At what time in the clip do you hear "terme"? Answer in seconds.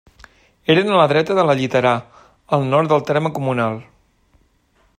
3.11-3.33